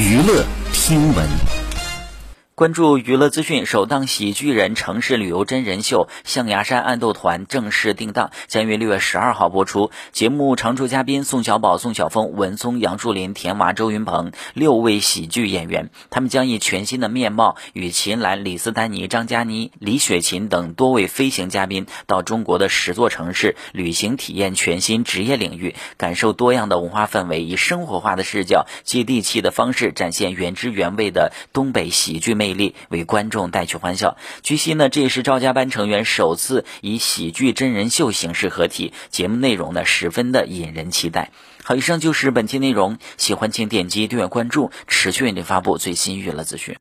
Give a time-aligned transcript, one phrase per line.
[0.00, 1.59] 娱乐新闻。
[2.60, 9.90] 关注娱乐资讯，首档喜剧人城市旅游真人秀《象牙山暗斗团》正式定档，将于六月十二号播出。
[10.12, 32.49] 节目常驻嘉宾宋小宝、宋晓峰、文松、杨树林、田娃、周云鹏六位喜剧演员，他们将以全新的面貌与秦岚、李斯丹妮、张嘉倪、李雪琴等多位飞行嘉宾，到中国的十座城市旅行，体验全新职业领域，感受多样的文化氛围，以生活化的视角、接地气的方式展现原汁原味的东北喜剧魅。
[32.50, 34.16] 魅力为观众带去欢笑。
[34.42, 41.30] 据悉呢，这也是赵家班成员首次以喜剧真人秀形式合体，节目内容呢十分的引人期待。
[41.62, 46.76] 好，以上就是本期内容，喜欢请点击订阅关注，持续为您发布最新娱乐资讯。